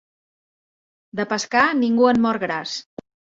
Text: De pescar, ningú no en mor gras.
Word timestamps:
De 1.19 1.25
pescar, 1.33 1.67
ningú 1.83 2.07
no 2.09 2.09
en 2.15 2.21
mor 2.25 2.41
gras. 2.47 2.75